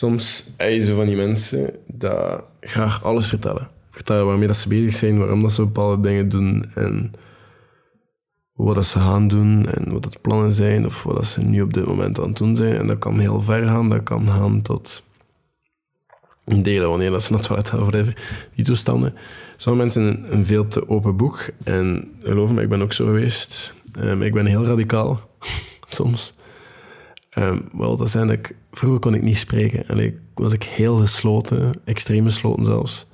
[0.00, 3.70] soms zo van die mensen dat graag alles vertellen.
[3.90, 7.12] Vertellen waarmee dat ze bezig zijn, waarom dat ze bepaalde dingen doen en
[8.52, 11.60] wat dat ze gaan doen en wat het plannen zijn of wat dat ze nu
[11.60, 12.76] op dit moment aan het doen zijn.
[12.76, 15.02] En dat kan heel ver gaan, dat kan gaan tot
[16.44, 18.14] delen wanneer dat ze naar het toilet gaan.
[18.54, 19.14] Die toestanden.
[19.56, 21.50] Sommige mensen een, een veel te open boek.
[21.64, 23.74] En geloof me, ik ben ook zo geweest.
[23.98, 25.20] Um, ik ben heel radicaal,
[25.86, 26.34] soms.
[27.38, 28.56] Um, wel, dat zijn ik...
[28.72, 29.88] Vroeger kon ik niet spreken.
[29.88, 33.06] En was ik heel gesloten, extreem gesloten zelfs.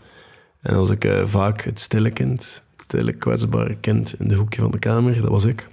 [0.61, 4.35] En dan was ik uh, vaak het stille kind, het stille kwetsbare kind in de
[4.35, 5.21] hoekje van de kamer.
[5.21, 5.69] Dat was ik.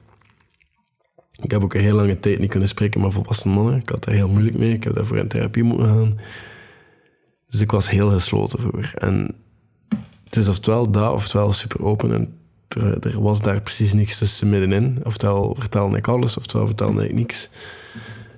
[1.41, 3.79] Ik heb ook een heel lange tijd niet kunnen spreken met volwassen mannen.
[3.79, 4.73] Ik had daar heel moeilijk mee.
[4.73, 6.19] Ik heb daarvoor in therapie moeten gaan.
[7.45, 8.91] Dus ik was heel gesloten voor.
[8.95, 9.35] En
[10.23, 12.13] het is oftewel dat, oftewel super open.
[12.13, 12.37] En
[12.67, 14.99] er, er was daar precies niks tussen middenin.
[15.03, 17.49] Oftewel vertelde ik alles, oftewel vertelde ik niks.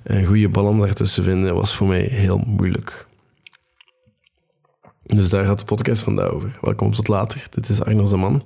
[0.06, 3.08] Een goede balans daartussen vinden was voor mij heel moeilijk.
[5.04, 6.58] Dus daar gaat de podcast vandaag over.
[6.62, 7.48] Welkom tot later.
[7.50, 8.44] Dit is Arno Zaman.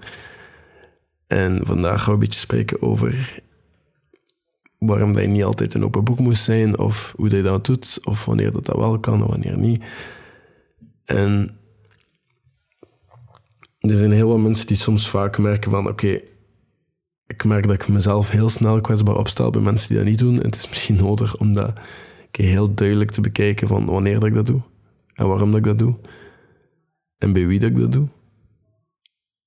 [1.27, 3.41] En vandaag gaan we een beetje spreken over
[4.77, 8.25] waarom dat niet altijd een open boek moest zijn, of hoe je dat doet, of
[8.25, 9.83] wanneer dat, dat wel kan en wanneer niet.
[11.05, 11.57] En
[13.79, 16.19] er zijn heel veel mensen die soms vaak merken van oké,
[17.29, 20.37] ik merk dat ik mezelf heel snel kwetsbaar opstel bij mensen die dat niet doen.
[20.37, 21.79] En het is misschien nodig om dat
[22.31, 24.61] heel duidelijk te bekijken van wanneer dat ik dat doe.
[25.13, 25.97] En waarom dat ik dat doe.
[27.17, 28.07] En bij wie dat ik dat doe.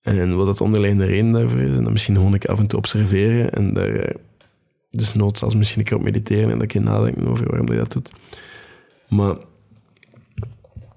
[0.00, 1.76] En wat het onderliggende reden daarvoor is.
[1.76, 3.52] En dan misschien gewoon ik af en toe observeren.
[3.52, 4.16] En daar eh,
[4.90, 6.50] dus nood zelfs misschien een keer op mediteren.
[6.50, 8.12] En dat je nadenken over waarom dat je dat doet.
[9.08, 9.36] Maar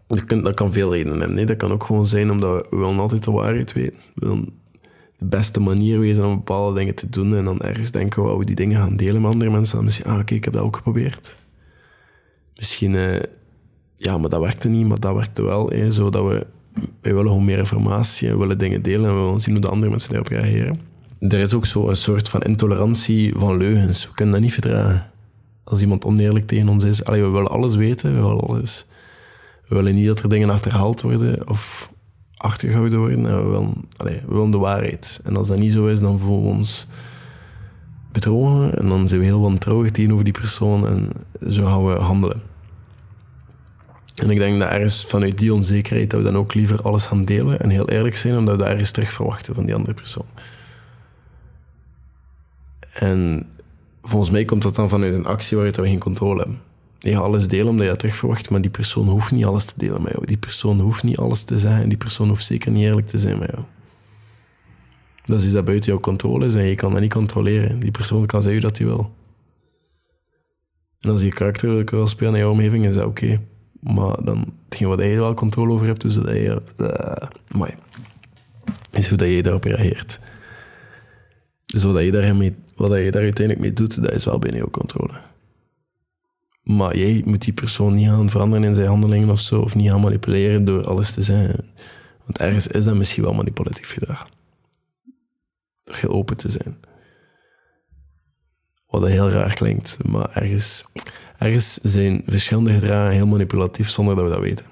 [0.08, 1.36] dat kan, veel redenen hebben.
[1.36, 1.46] Nee?
[1.46, 4.00] Dat kan ook gewoon zijn omdat we willen altijd de waarheid weten.
[4.14, 4.44] We
[5.18, 7.36] de beste manier weten om bepaalde dingen te doen.
[7.36, 9.76] En dan ergens denken we, we die dingen gaan delen met andere mensen.
[9.76, 11.38] Dan misschien, ah oké, ik heb dat ook geprobeerd.
[12.56, 13.22] Misschien, eh,
[13.96, 15.70] ja, maar dat werkte niet, maar dat werkte wel.
[15.70, 15.92] Hè?
[15.92, 16.48] Zodat we,
[17.02, 19.10] wij willen gewoon meer informatie en willen dingen delen.
[19.10, 20.80] En we willen zien hoe de andere mensen daarop reageren.
[21.20, 24.08] Er is ook zo een soort van intolerantie van leugens.
[24.08, 25.12] We kunnen dat niet verdragen.
[25.64, 28.86] Als iemand oneerlijk tegen ons is, allee, we willen alles weten, we willen alles
[29.68, 31.94] we willen niet dat er dingen achterhaald worden of
[32.38, 33.26] achtergehouden worden.
[33.26, 35.20] En we, willen, we willen de waarheid.
[35.24, 36.88] En als dat niet zo is, dan voelen we ons
[38.12, 38.78] bedrogen.
[38.78, 40.88] En dan zijn we heel wantrouwig tegenover die persoon.
[40.88, 41.10] En
[41.52, 42.42] zo gaan we handelen.
[44.16, 47.26] En ik denk dat ergens vanuit die onzekerheid dat we dan ook liever alles gaan
[47.26, 50.26] delen en heel eerlijk zijn, omdat we dat ergens terug verwachten van die andere persoon.
[52.94, 53.50] En
[54.02, 56.60] volgens mij komt dat dan vanuit een actie waaruit we geen controle hebben
[57.00, 59.74] je alles delen omdat je het terug verwacht, maar die persoon hoeft niet alles te
[59.78, 60.26] delen met jou.
[60.26, 63.20] Die persoon hoeft niet alles te zeggen en die persoon hoeft zeker niet eerlijk te
[63.20, 63.64] zijn met jou.
[65.26, 67.80] Dat is iets dat buiten jouw controle is en je kan dat niet controleren.
[67.80, 69.14] Die persoon kan zeggen dat hij wil.
[71.00, 73.42] En als je karakter wil spelen in jouw omgeving, is dat oké.
[73.80, 76.62] Maar dan, hetgeen wat je wel controle over hebt, dus dat je...
[76.78, 77.68] Uh,
[78.92, 80.20] is hoe dat je daarop reageert.
[81.66, 85.14] Dus wat je, wat je daar uiteindelijk mee doet, dat is wel binnen jouw controle.
[86.66, 89.90] Maar jij moet die persoon niet gaan veranderen in zijn handelingen of zo, of niet
[89.90, 91.74] gaan manipuleren door alles te zeggen.
[92.24, 94.30] Want ergens is dat misschien wel manipulatief gedrag.
[95.84, 96.78] Door heel open te zijn.
[98.88, 100.86] Wat heel raar klinkt, maar ergens,
[101.38, 104.66] ergens zijn verschillende gedragen heel manipulatief zonder dat we dat weten.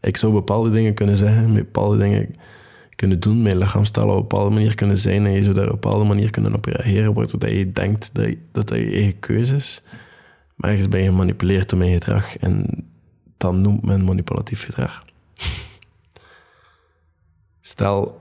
[0.00, 2.34] Ik zou bepaalde dingen kunnen zeggen, bepaalde dingen
[2.98, 5.72] kunnen doen, mijn lichaamstaal op een bepaalde manier kunnen zijn en je zou daar op
[5.72, 9.54] een bepaalde manier kunnen op reageren, waardoor je denkt dat, dat dat je eigen keuze
[9.54, 9.82] is.
[10.54, 12.86] Maar ergens ben je gemanipuleerd door mijn gedrag en
[13.36, 15.04] dan noemt men manipulatief gedrag.
[17.60, 18.20] Stel,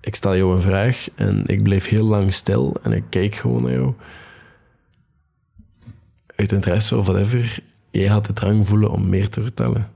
[0.00, 3.62] ik stel jou een vraag en ik blijf heel lang stil en ik kijk gewoon
[3.62, 3.94] naar jou.
[6.36, 7.58] Uit interesse of whatever,
[7.90, 9.94] jij gaat de drang voelen om meer te vertellen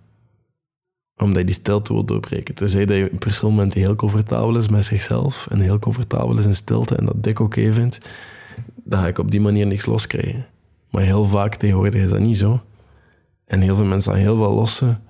[1.21, 2.55] omdat je die stilte wil doorbreken.
[2.55, 6.45] Tenzij dat je een persoon die heel comfortabel is met zichzelf en heel comfortabel is
[6.45, 8.09] in stilte en dat dik oké vindt,
[8.85, 10.47] dan ga ik op die manier niks loskrijgen.
[10.91, 12.63] Maar heel vaak tegenwoordig is dat niet zo.
[13.45, 15.03] En heel veel mensen gaan heel veel lossen,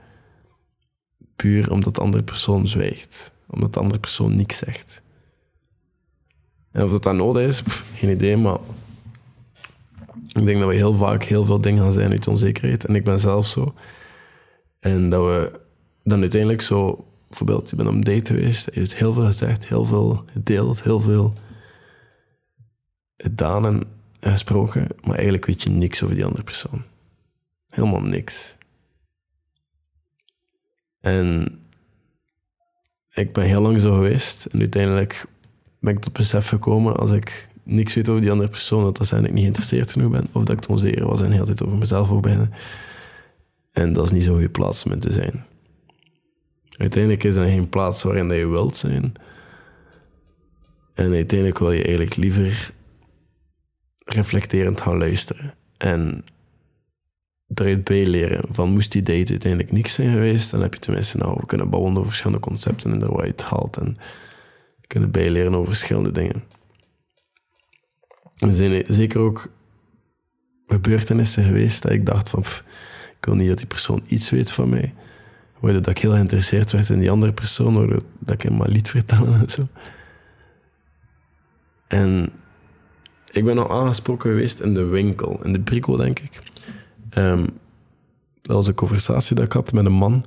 [1.37, 3.33] puur omdat de andere persoon zwijgt.
[3.47, 5.03] Omdat de andere persoon niks zegt.
[6.71, 7.63] En of dat dan nodig is,
[7.95, 8.59] geen idee, maar
[10.27, 12.85] ik denk dat we heel vaak heel veel dingen gaan zijn uit onzekerheid.
[12.85, 13.75] En ik ben zelf zo.
[14.79, 15.61] En dat we
[16.05, 19.69] dan uiteindelijk zo, bijvoorbeeld, je bent op een date geweest, je hebt heel veel gezegd,
[19.69, 21.35] heel veel gedeeld, heel veel
[23.17, 23.87] gedaan en
[24.21, 26.83] gesproken, maar eigenlijk weet je niks over die andere persoon.
[27.69, 28.57] Helemaal niks.
[31.01, 31.59] En
[33.13, 35.25] ik ben heel lang zo geweest en uiteindelijk
[35.79, 39.13] ben ik tot besef gekomen als ik niks weet over die andere persoon, dat dat
[39.13, 41.65] ik niet geïnteresseerd genoeg ben, of dat ik te onzeker was en de hele tijd
[41.65, 42.53] over mezelf wil beginnen.
[43.73, 45.45] En dat is niet zo'n goede plaats om in te zijn.
[46.81, 49.13] Uiteindelijk is dat geen plaats waarin dat je wilt zijn.
[50.95, 52.73] En uiteindelijk wil je eigenlijk liever
[54.05, 55.55] reflecterend gaan luisteren.
[55.77, 56.25] En
[57.55, 61.47] eruit bijleren van moest die date uiteindelijk niks zijn geweest, dan heb je tenminste nou
[61.47, 63.97] kunnen babbelen over verschillende concepten en er wat je het haalt en
[64.87, 66.43] kunnen bijleren over verschillende dingen.
[68.39, 69.53] Er zijn zeker ook
[70.67, 72.45] gebeurtenissen geweest dat ik dacht van
[73.19, 74.95] ik wil niet dat die persoon iets weet van mij.
[75.61, 78.69] Waardoor dat ik heel geïnteresseerd werd in die andere persoon, waardoor dat ik hem maar
[78.69, 79.69] liet vertellen en zo.
[81.89, 82.33] En
[83.31, 86.41] ik ben al aangesproken geweest in de winkel, in de Brico, denk ik.
[87.15, 87.47] Um,
[88.43, 90.25] dat was een conversatie dat ik had met een man.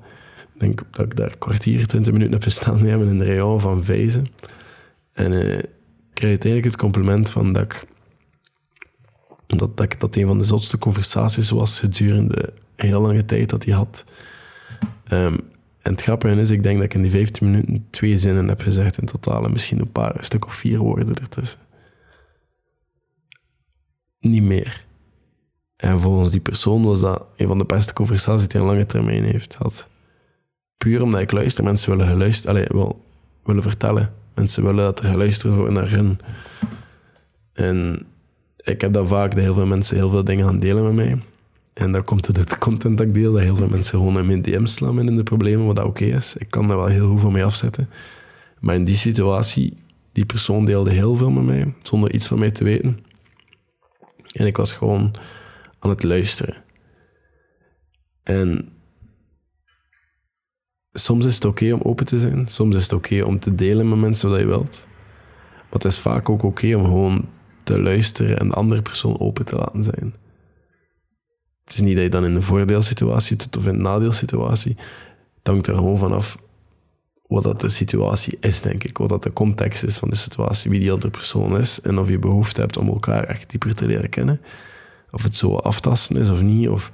[0.54, 3.84] Ik denk dat ik daar kwartier, twintig minuten heb gestaan nemen in een rayon van
[3.84, 4.26] vijzen.
[5.14, 5.70] En uh, ik
[6.14, 7.86] kreeg uiteindelijk het compliment van dat ik,
[9.48, 13.66] dat, dat, dat een van de zotste conversaties was gedurende een heel lange tijd dat
[13.66, 14.06] hij had.
[15.12, 15.52] Um,
[15.84, 18.62] en het grappige is, ik denk dat ik in die 15 minuten twee zinnen heb
[18.62, 19.46] gezegd in totaal.
[19.46, 21.60] En misschien een paar, stuk of vier woorden ertussen.
[24.20, 24.86] Niet meer.
[25.76, 29.24] En volgens die persoon was dat een van de beste conversaties die een lange termijn
[29.24, 29.88] heeft gehad.
[30.78, 32.42] Puur omdat ik luister, mensen willen allez,
[33.44, 34.14] willen vertellen.
[34.34, 36.18] Mensen willen dat er geluisterd wordt naar hen.
[37.54, 38.06] En
[38.58, 41.22] ik heb dat vaak, dat heel veel mensen heel veel dingen gaan delen met mij.
[41.74, 44.26] En dat komt uit het content dat ik deel, dat heel veel mensen gewoon in
[44.26, 46.36] mijn DM slaan in de problemen, wat dat oké is.
[46.36, 47.90] Ik kan daar wel heel van mee afzetten.
[48.60, 49.78] Maar in die situatie,
[50.12, 53.06] die persoon deelde heel veel met mij, zonder iets van mij te weten.
[54.32, 55.16] En ik was gewoon
[55.80, 56.64] aan het luisteren.
[58.24, 58.70] En
[60.92, 62.48] soms is het oké om open te zijn.
[62.48, 64.88] Soms is het oké om te delen met mensen wat je wilt.
[65.52, 67.30] Maar het is vaak ook oké om gewoon
[67.64, 70.14] te luisteren en de andere persoon open te laten zijn.
[71.64, 74.78] Het is niet dat je dan in een voordeelsituatie zit of in een nadeelsituatie.
[75.38, 76.38] Het hangt er gewoon vanaf
[77.28, 78.98] wat dat de situatie is, denk ik.
[78.98, 81.82] Wat dat de context is van de situatie, wie die andere persoon is.
[81.82, 84.42] En of je behoefte hebt om elkaar echt dieper te leren kennen.
[85.12, 86.70] Of het zo aftasten is of niet.
[86.70, 86.92] Of,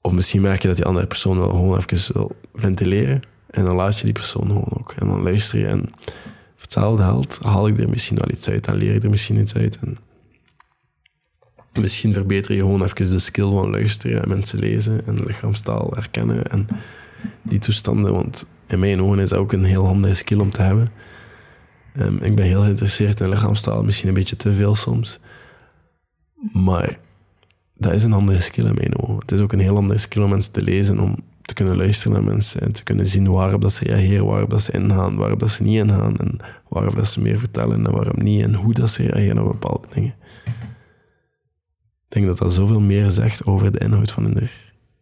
[0.00, 3.22] of misschien merk je dat die andere persoon wel gewoon even wil ventileren.
[3.50, 4.92] En dan laat je die persoon gewoon ook.
[4.92, 5.66] En dan luister je.
[5.66, 5.92] En
[6.56, 8.64] of hetzelfde haalt, haal ik er misschien wel iets uit.
[8.64, 9.76] Dan leer ik er misschien iets uit.
[9.76, 9.98] En
[11.80, 16.44] misschien verbeter je gewoon even de skill van luisteren en mensen lezen en lichaamstaal herkennen
[16.44, 16.68] en
[17.42, 18.12] die toestanden.
[18.12, 20.88] Want in mijn ogen is dat ook een heel handige skill om te hebben.
[21.98, 25.20] Um, ik ben heel geïnteresseerd in lichaamstaal, misschien een beetje te veel soms.
[26.52, 26.98] Maar
[27.76, 29.18] dat is een andere skill in mijn ogen.
[29.18, 32.12] Het is ook een heel andere skill om mensen te lezen, om te kunnen luisteren
[32.12, 35.40] naar mensen en te kunnen zien waarop dat ze reageren, waarop dat ze ingaan, waarop
[35.40, 36.36] dat ze niet ingaan en
[36.68, 39.88] waarop dat ze meer vertellen en waarom niet en hoe dat ze reageren op bepaalde
[39.94, 40.14] dingen.
[42.12, 44.48] Denk dat dat zoveel meer zegt over de inhoud van hun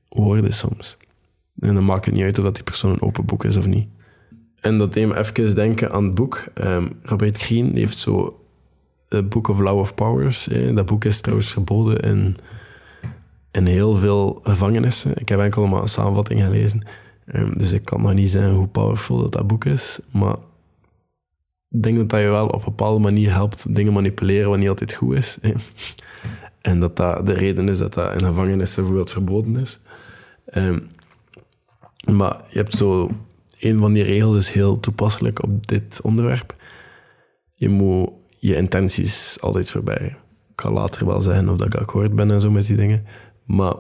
[0.09, 0.97] woorden soms.
[1.59, 3.67] En dan maakt het niet uit of dat die persoon een open boek is of
[3.67, 3.89] niet.
[4.61, 6.45] En dat deed even denken aan het boek.
[6.55, 8.41] Um, Robert Greene heeft zo
[9.09, 10.49] het Book of Law of Powers.
[10.75, 12.37] Dat boek is trouwens verboden in,
[13.51, 15.13] in heel veel gevangenissen.
[15.15, 16.87] Ik heb enkel maar een samenvatting gelezen.
[17.27, 20.01] Um, dus ik kan nog niet zeggen hoe powerful dat, dat boek is.
[20.11, 20.37] Maar
[21.69, 24.69] ik denk dat dat je wel op een bepaalde manier helpt dingen manipuleren wat niet
[24.69, 25.39] altijd goed is.
[26.61, 29.81] En dat dat de reden is dat dat in gevangenissen bijvoorbeeld verboden is.
[30.55, 30.91] Um,
[32.05, 33.11] maar je hebt zo...
[33.61, 36.55] Een van die regels is heel toepasselijk op dit onderwerp.
[37.55, 40.17] Je moet je intenties altijd verbergen.
[40.53, 43.07] Ik ga later wel zeggen of dat ik akkoord ben en zo met die dingen.
[43.45, 43.75] Maar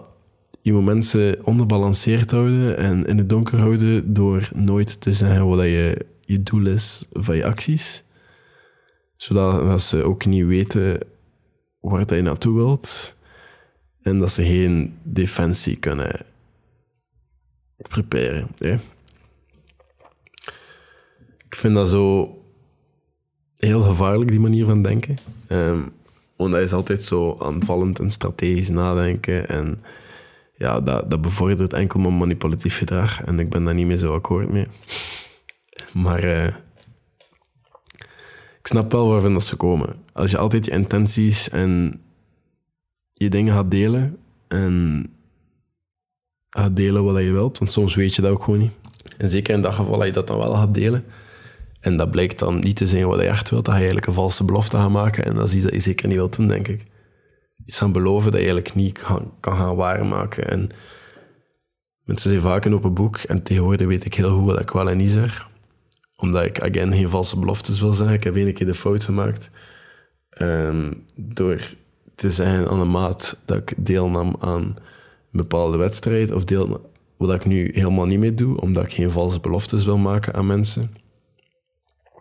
[0.63, 5.59] je moet mensen onderbalanceerd houden en in het donker houden door nooit te zeggen wat
[5.59, 8.05] je, je doel is van je acties.
[9.17, 11.01] Zodat ze ook niet weten
[11.81, 13.17] waar je naartoe wilt.
[14.03, 16.27] En dat ze geen defensie kunnen
[17.77, 18.49] preparen.
[21.47, 22.35] Ik vind dat zo
[23.57, 25.19] heel gevaarlijk, die manier van denken.
[25.49, 25.93] Um,
[26.37, 29.49] want dat is altijd zo aanvallend en strategisch nadenken.
[29.49, 29.83] En
[30.55, 33.23] ja, dat, dat bevordert enkel mijn manipulatief gedrag.
[33.23, 34.67] En ik ben daar niet meer zo akkoord mee.
[35.93, 36.47] Maar uh,
[38.59, 40.05] ik snap wel waarvan dat ze komen.
[40.21, 42.01] Als je altijd je intenties en
[43.13, 45.07] je dingen gaat delen en
[46.51, 48.73] gaat delen wat je wilt, want soms weet je dat ook gewoon niet.
[49.17, 51.05] En zeker in dat geval dat je dat dan wel gaat delen
[51.81, 54.13] en dat blijkt dan niet te zijn wat je echt wilt, ga je eigenlijk een
[54.13, 56.69] valse belofte gaan maken en dat is iets dat je zeker niet wilt doen, denk
[56.69, 56.85] ik.
[57.67, 60.49] Iets gaan beloven dat je eigenlijk niet kan, kan gaan waarmaken.
[60.49, 60.71] En
[62.05, 64.91] mensen zijn vaak een open boek en tegenwoordig weet ik heel goed wat ik wel
[64.91, 65.49] en niet zeg
[66.17, 68.17] omdat ik, again, geen valse beloftes wil zeggen.
[68.17, 69.51] Ik heb één keer de fout gemaakt.
[70.31, 71.61] Ehm, door
[72.15, 74.77] te zeggen aan de maat dat ik deelnam aan een
[75.31, 79.41] bepaalde wedstrijd, of deel, wat ik nu helemaal niet meer doe, omdat ik geen valse
[79.41, 80.95] beloftes wil maken aan mensen.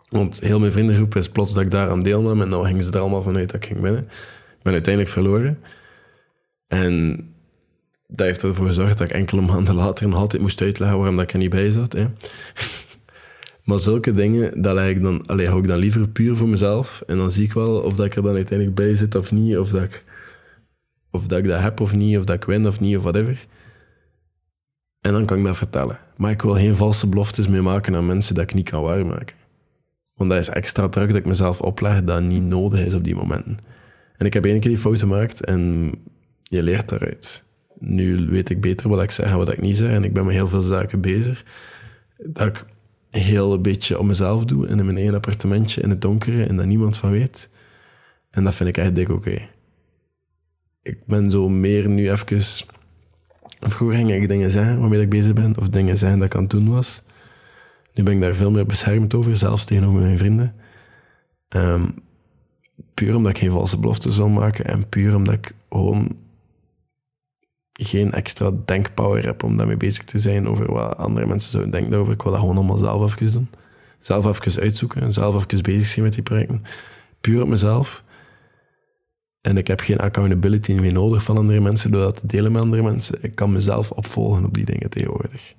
[0.08, 3.00] Want heel mijn vriendengroep is plots dat ik daaraan deelnam en nou gingen ze er
[3.00, 4.02] allemaal vanuit dat ik ging winnen.
[4.56, 5.58] Ik ben uiteindelijk verloren.
[6.68, 7.24] En
[8.06, 11.32] dat heeft ervoor gezorgd dat ik enkele maanden later nog altijd moest uitleggen waarom ik
[11.32, 11.92] er niet bij zat.
[11.92, 12.06] Hè.
[13.64, 17.02] Maar zulke dingen, dat ik dan, allee, hou ik dan liever puur voor mezelf.
[17.06, 19.58] En dan zie ik wel of dat ik er dan uiteindelijk bij zit of niet.
[19.58, 20.04] Of dat ik,
[21.10, 22.18] of dat, ik dat heb of niet.
[22.18, 23.46] Of dat ik win of niet, of whatever.
[25.00, 25.98] En dan kan ik dat vertellen.
[26.16, 29.36] Maar ik wil geen valse beloftes meer maken aan mensen dat ik niet kan waarmaken.
[30.14, 33.14] Want dat is extra druk dat ik mezelf opleg dat niet nodig is op die
[33.14, 33.58] momenten.
[34.16, 35.92] En ik heb één keer die fout gemaakt en
[36.42, 37.44] je leert daaruit.
[37.78, 39.90] Nu weet ik beter wat ik zeg en wat ik niet zeg.
[39.90, 41.44] En ik ben met heel veel zaken bezig.
[42.16, 42.64] Dat ik
[43.10, 46.66] heel een beetje op mezelf doe in mijn eigen appartementje in het donkere en dat
[46.66, 47.48] niemand van weet.
[48.30, 49.48] En dat vind ik echt dik oké.
[50.82, 52.42] Ik ben zo meer nu even...
[53.60, 56.42] Vroeger ging ik dingen zeggen waarmee ik bezig ben, of dingen zeggen dat ik aan
[56.42, 57.02] het doen was.
[57.94, 60.54] Nu ben ik daar veel meer beschermd over, zelfs tegenover mijn vrienden.
[61.48, 61.84] Ehm,
[62.94, 66.16] puur omdat ik geen valse beloftes wil maken en puur omdat ik gewoon
[67.82, 71.98] geen extra denkpower heb om daarmee bezig te zijn over wat andere mensen zouden denken
[71.98, 72.12] over.
[72.12, 73.48] Ik wil dat gewoon allemaal zelf even doen.
[74.00, 76.62] Zelf even uitzoeken en zelf even bezig zijn met die projecten.
[77.20, 78.04] Puur op mezelf.
[79.40, 82.62] En ik heb geen accountability meer nodig van andere mensen door dat te delen met
[82.62, 83.18] andere mensen.
[83.22, 85.54] Ik kan mezelf opvolgen op die dingen tegenwoordig.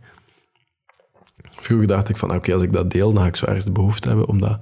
[1.51, 3.71] Vroeger dacht ik van, oké, als ik dat deel, dan ga ik zo ergens de
[3.71, 4.59] behoefte hebben om dat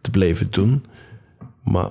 [0.00, 0.84] te blijven doen.
[1.62, 1.90] Maar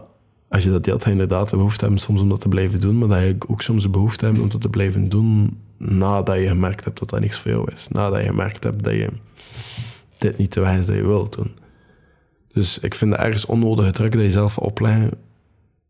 [0.49, 2.97] als je dat deelt, je inderdaad de behoefte hebben soms om dat te blijven doen,
[2.97, 6.47] maar dat je ook soms de behoefte hebt om dat te blijven doen nadat je
[6.47, 7.87] gemerkt hebt dat dat niks voor jou is.
[7.87, 9.09] Nadat je gemerkt hebt dat je
[10.17, 11.55] dit niet de wijze dat je wilt doen.
[12.47, 15.11] Dus ik vind het ergens onnodige druk dat je zelf opleggen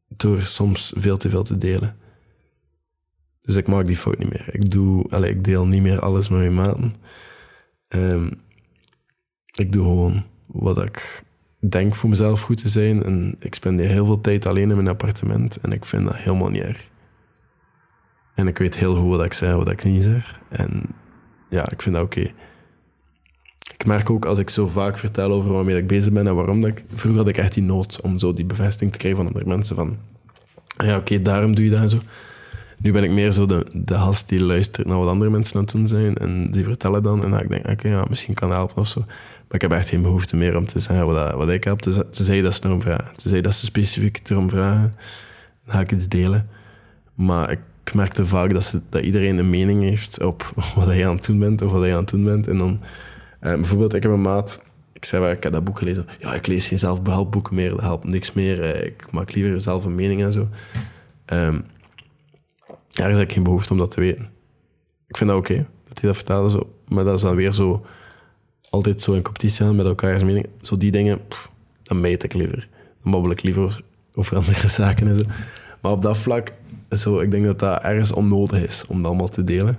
[0.07, 1.97] door soms veel te veel te delen.
[3.41, 4.55] Dus ik maak die fout niet meer.
[4.55, 6.95] Ik, doe, allez, ik deel niet meer alles met mijn maten.
[7.89, 8.41] Um,
[9.53, 11.23] ik doe gewoon wat ik
[11.69, 13.03] denk voor mezelf goed te zijn.
[13.03, 15.57] En ik spendeer heel veel tijd alleen in mijn appartement.
[15.57, 16.87] En ik vind dat helemaal niet erg.
[18.35, 20.41] En ik weet heel goed wat ik zeg wat ik niet zeg.
[20.49, 20.83] En
[21.49, 22.31] ja, ik vind dat oké.
[23.73, 26.61] Ik merk ook als ik zo vaak vertel over waarmee ik bezig ben en waarom
[26.61, 26.85] dat ik...
[26.93, 29.75] Vroeger had ik echt die nood om zo die bevestiging te krijgen van andere mensen
[29.75, 29.97] van...
[30.77, 31.99] Ja, oké, daarom doe je dat en zo.
[32.77, 35.61] Nu ben ik meer zo de, de gast die luistert naar wat andere mensen aan
[35.61, 37.23] het doen zijn en die vertellen dan.
[37.23, 39.03] En dan ik denk oké, ja, misschien kan helpen of zo.
[39.47, 41.05] Maar ik heb echt geen behoefte meer om te zeggen
[41.37, 41.79] wat, ik heb.
[41.79, 43.15] Te, zeggen dat ze erom vragen.
[43.15, 44.95] Te zeggen dat ze specifiek erom vragen.
[45.65, 46.49] Dan ga ik iets delen.
[47.13, 51.15] Maar ik merkte vaak dat, ze, dat iedereen een mening heeft op wat je aan
[51.15, 52.47] het doen bent of wat je aan het doen bent.
[52.47, 52.81] En dan,
[53.39, 54.61] eh, bijvoorbeeld, ik heb een maat.
[54.93, 56.05] Ik zei, ik heb dat boek gelezen.
[56.19, 57.69] Ja, ik lees geen zelfbehelpboeken meer.
[57.69, 58.61] Dat helpt niks meer.
[58.61, 60.49] Eh, ik maak liever zelf een mening en zo.
[61.25, 61.65] Um,
[62.67, 64.29] er is eigenlijk geen behoefte om dat te weten.
[65.07, 65.55] Ik vind dat oké,
[65.87, 66.49] dat hij dat vertelde.
[66.49, 66.73] Zo.
[66.87, 67.85] Maar dat is dan weer zo...
[68.69, 70.47] Altijd zo in competitie aan met elkaars mening.
[70.61, 71.51] Zo die dingen, pff,
[71.83, 72.67] dan meet ik liever.
[73.03, 73.81] Dan babbel ik liever
[74.13, 75.21] over andere zaken en zo.
[75.81, 76.53] Maar op dat vlak,
[76.91, 79.77] zo, ik denk dat dat ergens onnodig is om dat allemaal te delen.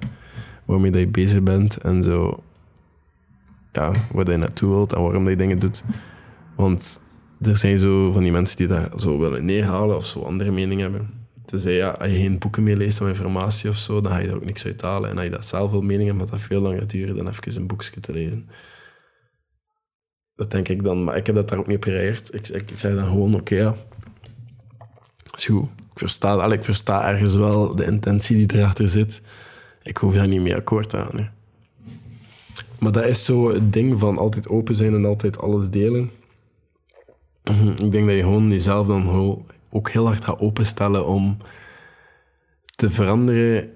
[0.64, 2.42] Waarmee dat je bezig bent en zo...
[3.73, 5.85] Ja, waar je naartoe wilt en waarom dat je dingen doet.
[6.54, 7.00] Want
[7.40, 10.90] er zijn zo van die mensen die daar zo willen neerhalen of zo andere meningen
[10.90, 11.11] hebben.
[11.45, 14.26] Tenzij ja, als je geen boeken meer leest of informatie of zo, dan ga je
[14.26, 15.11] daar ook niks uit halen.
[15.11, 17.66] En als je dat zelf wil meningen, maar dat veel langer duren dan even een
[17.66, 18.49] boekje te lezen.
[20.38, 22.30] Dat denk ik dan, maar ik heb dat daar ook niet op.
[22.30, 23.75] Ik, ik, zei dan gewoon, oké, ja,
[25.35, 25.64] is goed.
[25.64, 29.21] Ik versta, ik versta ergens wel de intentie die erachter zit.
[29.83, 31.33] Ik hoef daar niet mee akkoord aan.
[32.78, 36.11] Maar dat is zo het ding van altijd open zijn en altijd alles delen.
[37.78, 41.37] Ik denk dat je gewoon jezelf dan ook heel hard gaat openstellen om
[42.75, 43.71] te veranderen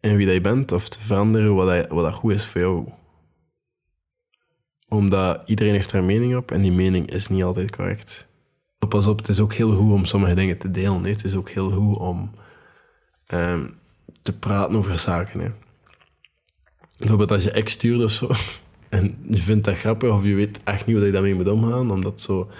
[0.00, 2.84] in wie dat bent of te veranderen wat, dat, wat dat goed is voor jou.
[4.92, 8.26] Omdat iedereen heeft er mening op en die mening is niet altijd correct.
[8.88, 11.04] Pas op, het is ook heel goed om sommige dingen te delen.
[11.04, 12.30] Het is ook heel goed om
[13.26, 13.66] ehm,
[14.22, 15.40] te praten over zaken.
[15.40, 15.48] Hè.
[16.98, 18.30] Bijvoorbeeld als je ex stuurt of zo
[18.88, 21.90] en je vindt dat grappig of je weet echt niet hoe je daarmee moet omgaan,
[21.90, 22.50] omdat zo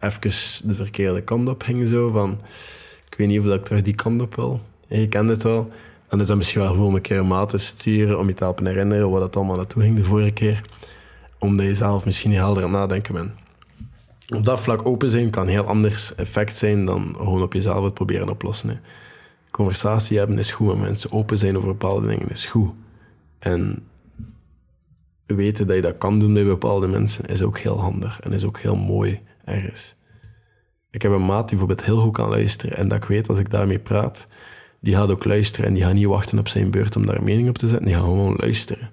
[0.00, 1.88] even de verkeerde kant op ging.
[1.88, 2.38] Zo, van,
[3.10, 4.60] ik weet niet of ik terug die kant op wil.
[4.88, 5.70] je kent het wel.
[6.08, 8.44] Dan is dat misschien wel gewoon een keer een maat te sturen om je te
[8.44, 10.62] helpen herinneren wat het allemaal naartoe ging de vorige keer.
[11.40, 13.30] Omdat je zelf misschien niet helder aan het nadenken bent.
[14.34, 17.94] Op dat vlak open zijn kan heel anders effect zijn dan gewoon op jezelf het
[17.94, 18.80] proberen oplossen.
[19.50, 22.72] Conversatie hebben is goed, en mensen open zijn over bepaalde dingen is goed.
[23.38, 23.88] En
[25.26, 28.44] weten dat je dat kan doen bij bepaalde mensen is ook heel handig en is
[28.44, 29.94] ook heel mooi ergens.
[30.90, 32.76] Ik heb een maat die bijvoorbeeld heel goed kan luisteren.
[32.76, 34.26] En dat ik weet, als ik daarmee praat,
[34.80, 35.66] die gaat ook luisteren.
[35.66, 37.86] En die gaat niet wachten op zijn beurt om daar een mening op te zetten.
[37.86, 38.90] Die gaat gewoon luisteren.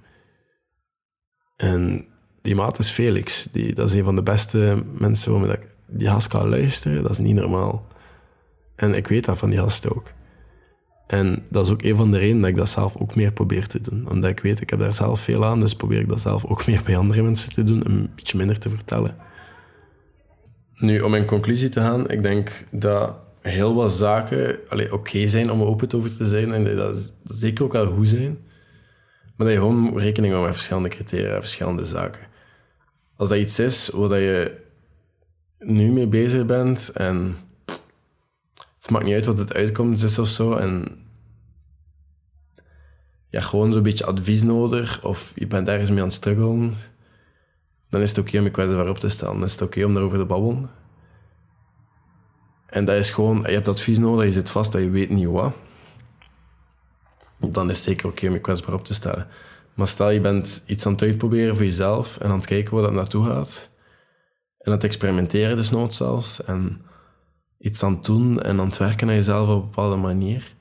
[1.55, 2.05] En
[2.47, 3.47] die maat is Felix.
[3.51, 7.03] Die, dat is een van de beste mensen waarmee ik, die gast kan luisteren.
[7.03, 7.87] Dat is niet normaal.
[8.75, 10.11] En ik weet dat van die gast ook.
[11.07, 13.67] En dat is ook een van de redenen dat ik dat zelf ook meer probeer
[13.67, 14.09] te doen.
[14.09, 16.67] Omdat ik weet, ik heb daar zelf veel aan, dus probeer ik dat zelf ook
[16.67, 19.15] meer bij andere mensen te doen en een beetje minder te vertellen.
[20.75, 24.59] Nu, om in conclusie te gaan, ik denk dat heel wat zaken
[24.91, 28.37] oké zijn om open over te zijn en dat, dat zeker ook wel goed zijn.
[29.35, 32.35] Maar dat je gewoon rekening houdt met verschillende criteria, verschillende zaken.
[33.17, 34.65] Als dat iets is waar je
[35.59, 37.38] nu mee bezig bent en
[38.77, 40.53] het maakt niet uit wat het uitkomt is of zo.
[40.53, 40.88] En
[43.27, 46.75] ja, gewoon zo'n beetje advies nodig of je bent ergens mee aan het struggelen,
[47.89, 49.33] dan is het oké om je kwetsbaar op te stellen.
[49.33, 50.69] Dan is het oké om daarover te babbelen.
[52.67, 55.27] En dat is gewoon, je hebt advies nodig, je zit vast dat je weet niet
[55.27, 55.53] wat.
[57.39, 59.27] Dan is het zeker oké om je kwetsbaar op te stellen.
[59.77, 62.84] Maar stel je bent iets aan het uitproberen voor jezelf en aan het kijken waar
[62.84, 63.69] dat naartoe gaat.
[64.57, 66.43] En aan het experimenteren nood zelfs.
[66.43, 66.81] En
[67.60, 70.55] iets aan het doen en aan het werken aan jezelf op een bepaalde manier,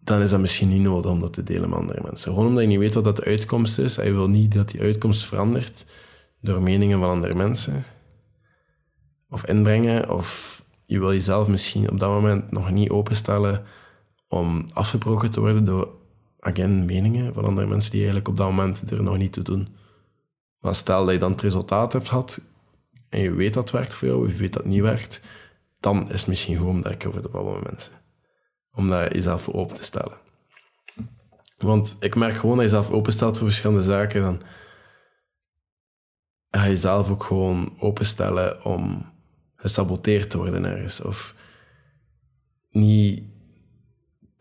[0.00, 2.32] dan is dat misschien niet nodig om dat te delen met andere mensen.
[2.32, 4.68] Gewoon omdat je niet weet wat dat de uitkomst is en je wil niet dat
[4.68, 5.86] die uitkomst verandert
[6.40, 7.84] door meningen van andere mensen
[9.28, 13.64] of inbrengen, of je wil jezelf misschien op dat moment nog niet openstellen
[14.28, 16.01] om afgebroken te worden door,
[16.42, 19.68] again, meningen van andere mensen die eigenlijk op dat moment er nog niet te doen.
[20.58, 22.40] Maar stel dat je dan het resultaat hebt gehad
[23.08, 25.20] en je weet dat het werkt voor jou, of je weet dat het niet werkt,
[25.80, 27.92] dan is het misschien goed om daar over te met mensen.
[28.72, 30.18] Om daar jezelf open te stellen.
[31.58, 34.42] Want ik merk gewoon dat je jezelf openstelt voor verschillende zaken, dan
[36.50, 39.12] ga je jezelf ook gewoon openstellen om
[39.56, 41.00] gesaboteerd te worden ergens.
[41.00, 41.34] Of
[42.70, 43.31] niet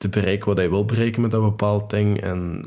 [0.02, 2.66] te bereiken wat je wil bereiken met dat bepaald ding en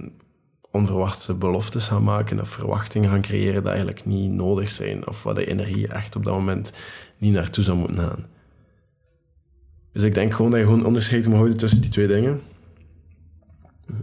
[0.70, 5.34] onverwachte beloftes gaan maken of verwachtingen gaan creëren die eigenlijk niet nodig zijn of waar
[5.34, 6.72] de energie echt op dat moment
[7.18, 8.26] niet naartoe zou moeten gaan.
[9.92, 12.40] Dus ik denk gewoon dat je gewoon onderscheid moet houden tussen die twee dingen.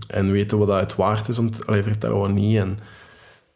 [0.08, 2.58] En weten wat dat het waard is om te allee, vertellen wat niet.
[2.58, 2.80] En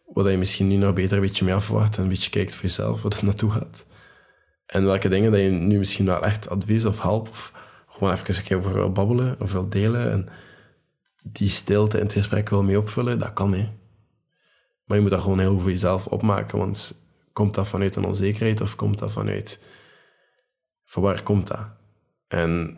[0.05, 2.63] wat je misschien nu nog beter een beetje mee afwacht en een beetje kijkt voor
[2.63, 3.85] jezelf wat het naartoe gaat.
[4.65, 7.53] En welke dingen dat je nu misschien wel echt advies of help of
[7.97, 10.12] gewoon even een over wil babbelen of wil delen.
[10.12, 10.27] En
[11.23, 13.69] die stilte in het gesprek wil mee opvullen, dat kan hè.
[14.86, 17.01] Maar je moet dat gewoon heel goed voor jezelf opmaken, want
[17.34, 19.63] komt dat vanuit een onzekerheid of komt dat vanuit...
[20.86, 21.69] Van waar komt dat?
[22.27, 22.77] En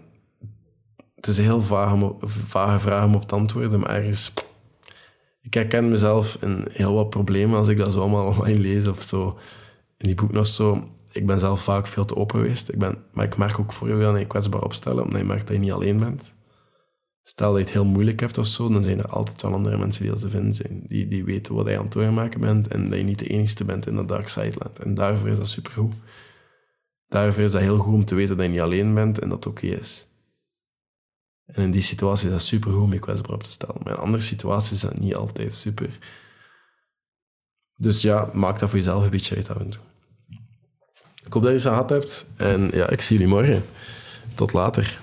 [1.16, 4.34] het is een heel vage, vage vraag om op te antwoorden, maar ergens...
[5.42, 9.02] Ik herken mezelf in heel wat problemen als ik dat zo allemaal online lees of
[9.02, 9.40] zo.
[9.98, 10.97] In die boek nog zo.
[11.18, 12.70] Ik ben zelf vaak veel te open geweest.
[12.70, 15.48] Ik ben, maar ik merk ook voor jou dat je kwetsbaar opstellen, omdat je merkt
[15.48, 16.36] dat je niet alleen bent.
[17.24, 19.78] Stel dat je het heel moeilijk hebt of zo, dan zijn er altijd wel andere
[19.78, 20.84] mensen die dat te vinden zijn.
[20.88, 23.66] Die, die weten wat je aan het doormaken bent en dat je niet de enige
[23.66, 24.80] bent in dat dark side land.
[24.80, 25.94] En daarvoor is dat supergoed.
[27.08, 29.44] Daarvoor is dat heel goed om te weten dat je niet alleen bent en dat
[29.44, 30.08] het oké is.
[31.46, 33.82] En in die situatie is dat super goed om je kwetsbaar op te stellen.
[33.84, 35.98] Maar in andere situaties is dat niet altijd super.
[37.76, 39.74] Dus ja, maak dat voor jezelf een beetje uit af en.
[41.28, 42.26] Ik hoop dat je ze gehad hebt.
[42.36, 43.66] En ja, ik zie jullie morgen.
[44.36, 45.00] Tot later.